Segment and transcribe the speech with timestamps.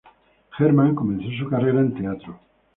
[0.57, 2.39] Herrmann comenzó su carrera en teatro.